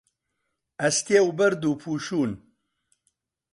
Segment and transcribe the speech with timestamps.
[0.81, 2.31] ئەستێ و بەرد و پووشوون